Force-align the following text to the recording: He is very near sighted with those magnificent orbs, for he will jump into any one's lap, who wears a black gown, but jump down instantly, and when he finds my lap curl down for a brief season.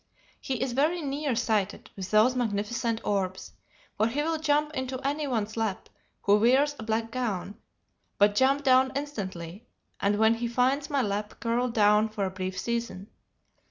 He 0.39 0.63
is 0.63 0.73
very 0.73 1.03
near 1.03 1.35
sighted 1.35 1.91
with 1.95 2.09
those 2.09 2.35
magnificent 2.35 2.99
orbs, 3.05 3.51
for 3.95 4.07
he 4.07 4.23
will 4.23 4.39
jump 4.39 4.73
into 4.73 4.97
any 5.05 5.27
one's 5.27 5.55
lap, 5.55 5.89
who 6.23 6.37
wears 6.37 6.75
a 6.79 6.83
black 6.83 7.11
gown, 7.11 7.53
but 8.17 8.33
jump 8.33 8.63
down 8.63 8.91
instantly, 8.95 9.67
and 9.99 10.17
when 10.17 10.33
he 10.33 10.47
finds 10.47 10.89
my 10.89 11.03
lap 11.03 11.39
curl 11.39 11.69
down 11.69 12.09
for 12.09 12.25
a 12.25 12.31
brief 12.31 12.57
season. 12.57 13.11